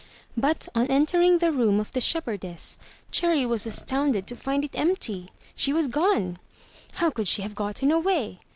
But 0.35 0.67
on 0.73 0.87
entering 0.87 1.37
the 1.37 1.51
room 1.51 1.79
of 1.79 1.91
the 1.91 2.01
shepherdess. 2.01 2.79
Cherry 3.11 3.45
was 3.45 3.67
astounded 3.67 4.25
to 4.25 4.35
find 4.35 4.65
it 4.65 4.75
empty! 4.75 5.29
She 5.55 5.73
was 5.73 5.87
gone! 5.87 6.39
How 6.93 7.11
could 7.11 7.27
she 7.27 7.43
have 7.43 7.53
gotten 7.53 7.91
away? 7.91 8.39